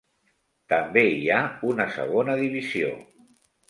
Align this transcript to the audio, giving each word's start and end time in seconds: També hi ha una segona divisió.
També 0.73 1.03
hi 1.19 1.29
ha 1.35 1.43
una 1.75 1.89
segona 2.01 2.39
divisió. 2.45 2.95